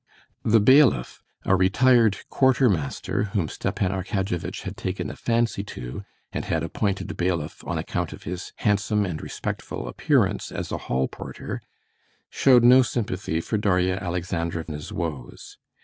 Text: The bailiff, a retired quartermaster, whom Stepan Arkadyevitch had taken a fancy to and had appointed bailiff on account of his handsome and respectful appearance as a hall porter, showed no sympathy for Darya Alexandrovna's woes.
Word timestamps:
The 0.43 0.59
bailiff, 0.59 1.21
a 1.45 1.55
retired 1.55 2.17
quartermaster, 2.31 3.25
whom 3.33 3.47
Stepan 3.47 3.91
Arkadyevitch 3.91 4.63
had 4.63 4.75
taken 4.75 5.11
a 5.11 5.15
fancy 5.15 5.63
to 5.65 6.03
and 6.33 6.43
had 6.43 6.63
appointed 6.63 7.15
bailiff 7.15 7.63
on 7.67 7.77
account 7.77 8.11
of 8.11 8.23
his 8.23 8.51
handsome 8.55 9.05
and 9.05 9.21
respectful 9.21 9.87
appearance 9.87 10.51
as 10.51 10.71
a 10.71 10.79
hall 10.89 11.07
porter, 11.07 11.61
showed 12.31 12.63
no 12.63 12.81
sympathy 12.81 13.39
for 13.41 13.59
Darya 13.59 13.97
Alexandrovna's 13.97 14.91
woes. 14.91 15.59